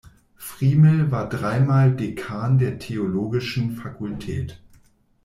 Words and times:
Friemel 0.35 1.11
war 1.11 1.29
dreimal 1.29 1.91
Dekan 1.95 2.57
der 2.57 2.79
Theologischen 2.79 3.73
Fakultät. 3.73 4.59